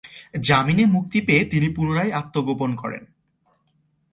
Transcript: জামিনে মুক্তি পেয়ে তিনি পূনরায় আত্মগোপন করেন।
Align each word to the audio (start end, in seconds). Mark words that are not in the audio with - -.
জামিনে 0.41 0.85
মুক্তি 0.85 1.19
পেয়ে 1.21 1.43
তিনি 1.45 1.67
পূনরায় 1.69 2.11
আত্মগোপন 2.11 2.71
করেন। 2.75 3.03